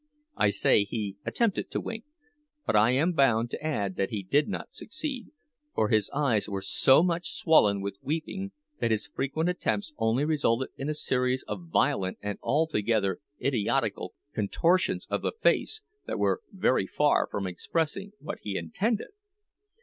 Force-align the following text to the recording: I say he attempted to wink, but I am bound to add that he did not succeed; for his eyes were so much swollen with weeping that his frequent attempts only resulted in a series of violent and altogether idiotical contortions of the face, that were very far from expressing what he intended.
I 0.35 0.49
say 0.49 0.83
he 0.85 1.17
attempted 1.27 1.69
to 1.69 1.79
wink, 1.79 2.05
but 2.65 2.75
I 2.75 2.89
am 2.89 3.11
bound 3.13 3.51
to 3.51 3.63
add 3.63 3.97
that 3.97 4.09
he 4.09 4.23
did 4.23 4.47
not 4.49 4.73
succeed; 4.73 5.27
for 5.75 5.89
his 5.89 6.09
eyes 6.09 6.49
were 6.49 6.63
so 6.63 7.03
much 7.03 7.31
swollen 7.33 7.81
with 7.81 7.97
weeping 8.01 8.51
that 8.79 8.89
his 8.89 9.05
frequent 9.05 9.47
attempts 9.47 9.93
only 9.99 10.25
resulted 10.25 10.69
in 10.75 10.89
a 10.89 10.95
series 10.95 11.43
of 11.47 11.69
violent 11.69 12.17
and 12.23 12.39
altogether 12.41 13.19
idiotical 13.39 14.15
contortions 14.33 15.05
of 15.11 15.21
the 15.21 15.33
face, 15.39 15.83
that 16.07 16.17
were 16.17 16.41
very 16.51 16.87
far 16.87 17.27
from 17.29 17.45
expressing 17.45 18.13
what 18.19 18.39
he 18.41 18.57
intended. 18.57 19.09